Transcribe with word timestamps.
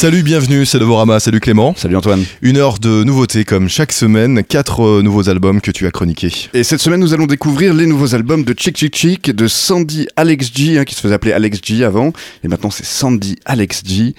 Salut, 0.00 0.22
bienvenue, 0.22 0.64
c'est 0.64 0.78
Devorama, 0.78 1.20
salut 1.20 1.40
Clément. 1.40 1.74
Salut 1.76 1.94
Antoine. 1.94 2.24
Une 2.40 2.56
heure 2.56 2.78
de 2.78 3.04
nouveautés 3.04 3.44
comme 3.44 3.68
chaque 3.68 3.92
semaine, 3.92 4.42
quatre 4.42 4.82
euh, 4.82 5.02
nouveaux 5.02 5.28
albums 5.28 5.60
que 5.60 5.70
tu 5.70 5.86
as 5.86 5.90
chroniqués. 5.90 6.48
Et 6.54 6.64
cette 6.64 6.80
semaine, 6.80 7.00
nous 7.00 7.12
allons 7.12 7.26
découvrir 7.26 7.74
les 7.74 7.84
nouveaux 7.84 8.14
albums 8.14 8.42
de 8.42 8.54
Chick 8.58 8.78
Chick 8.78 8.96
Chick, 8.96 9.30
de 9.30 9.46
Sandy 9.46 10.08
Alex 10.16 10.52
G, 10.54 10.78
hein, 10.78 10.84
qui 10.86 10.94
se 10.94 11.02
faisait 11.02 11.12
appeler 11.12 11.32
Alex 11.34 11.58
G 11.62 11.84
avant, 11.84 12.14
et 12.42 12.48
maintenant 12.48 12.70
c'est 12.70 12.86
Sandy 12.86 13.36
Alex 13.44 13.82
G. 13.84 14.14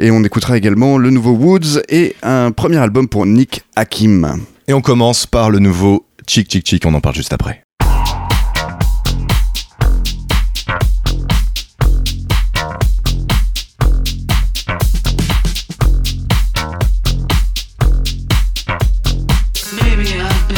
Et 0.00 0.10
on 0.10 0.24
écoutera 0.24 0.56
également 0.58 0.98
le 0.98 1.10
nouveau 1.10 1.30
Woods 1.30 1.80
et 1.88 2.16
un 2.24 2.50
premier 2.50 2.78
album 2.78 3.06
pour 3.06 3.24
Nick 3.24 3.62
Hakim. 3.76 4.36
Et 4.66 4.72
on 4.72 4.80
commence 4.80 5.26
par 5.28 5.50
le 5.50 5.60
nouveau 5.60 6.04
Chick 6.26 6.50
Chick 6.50 6.66
Chick, 6.66 6.84
on 6.86 6.94
en 6.94 7.00
parle 7.00 7.14
juste 7.14 7.32
après. 7.32 7.62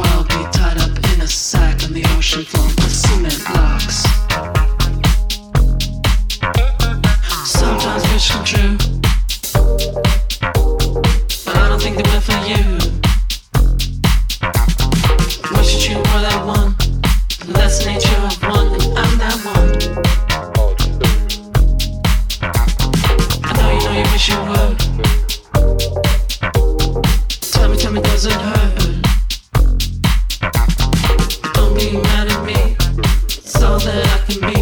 I'll 0.00 0.24
be 0.24 0.44
tied 0.50 0.78
up 0.78 0.90
in 1.14 1.20
a 1.20 1.26
sack 1.26 1.84
on 1.84 1.92
the 1.92 2.04
ocean 2.16 2.42
floor 2.44 2.66
with 2.66 2.90
cement 2.90 3.44
blocks. 3.46 4.02
Sometimes 7.48 8.02
wish 8.12 8.30
come 8.30 8.44
true. 8.44 8.93
that 33.84 33.96
I 34.24 34.34
can 34.36 34.53